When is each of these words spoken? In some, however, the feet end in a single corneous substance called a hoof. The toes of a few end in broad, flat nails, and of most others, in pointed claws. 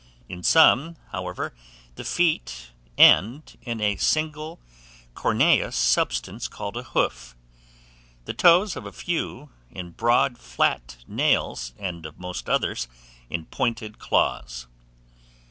In 0.27 0.41
some, 0.41 0.95
however, 1.11 1.53
the 1.93 2.03
feet 2.03 2.71
end 2.97 3.55
in 3.61 3.79
a 3.79 3.97
single 3.97 4.59
corneous 5.13 5.75
substance 5.75 6.47
called 6.47 6.75
a 6.75 6.81
hoof. 6.81 7.35
The 8.25 8.33
toes 8.33 8.75
of 8.75 8.87
a 8.87 8.91
few 8.91 9.51
end 9.69 9.77
in 9.89 9.91
broad, 9.91 10.39
flat 10.39 10.97
nails, 11.07 11.73
and 11.77 12.07
of 12.07 12.17
most 12.17 12.49
others, 12.49 12.87
in 13.29 13.45
pointed 13.45 13.99
claws. 13.99 14.65